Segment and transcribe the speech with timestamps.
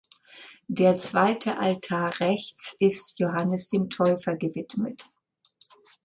[0.67, 5.03] Der zweite Altar rechts ist Johannes dem Täufer gewidmet.